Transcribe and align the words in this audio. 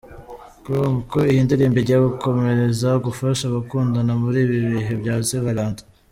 com 0.63 0.93
ko 1.11 1.19
iyi 1.31 1.41
ndirimbo 1.45 1.77
igiye 1.79 1.99
gukomeza 2.07 2.89
gufasha 3.05 3.43
abakundana 3.47 4.13
muri 4.21 4.37
ibi 4.45 4.57
bihe 4.73 4.93
bya 5.01 5.15
St 5.27 5.31
Valent. 5.45 5.77